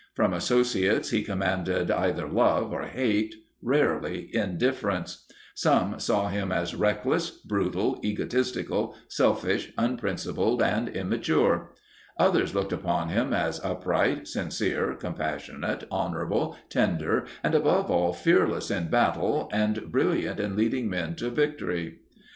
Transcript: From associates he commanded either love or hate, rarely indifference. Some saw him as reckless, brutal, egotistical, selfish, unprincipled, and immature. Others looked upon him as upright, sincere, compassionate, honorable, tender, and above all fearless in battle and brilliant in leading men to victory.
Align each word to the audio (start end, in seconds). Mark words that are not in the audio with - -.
From 0.15 0.33
associates 0.33 1.11
he 1.11 1.21
commanded 1.21 1.91
either 1.91 2.27
love 2.27 2.71
or 2.73 2.85
hate, 2.87 3.35
rarely 3.61 4.35
indifference. 4.35 5.27
Some 5.53 5.99
saw 5.99 6.29
him 6.29 6.51
as 6.51 6.73
reckless, 6.73 7.29
brutal, 7.29 7.99
egotistical, 8.03 8.95
selfish, 9.07 9.71
unprincipled, 9.77 10.63
and 10.63 10.89
immature. 10.89 11.75
Others 12.17 12.55
looked 12.55 12.73
upon 12.73 13.09
him 13.09 13.31
as 13.31 13.63
upright, 13.63 14.27
sincere, 14.27 14.95
compassionate, 14.95 15.83
honorable, 15.91 16.57
tender, 16.69 17.27
and 17.43 17.53
above 17.53 17.91
all 17.91 18.11
fearless 18.11 18.71
in 18.71 18.87
battle 18.87 19.49
and 19.53 19.91
brilliant 19.91 20.39
in 20.39 20.55
leading 20.55 20.89
men 20.89 21.13
to 21.17 21.29
victory. 21.29 21.99